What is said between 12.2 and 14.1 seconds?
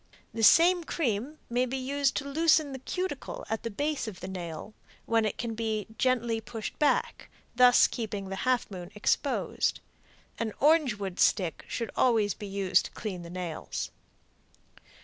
be used to clean the nails.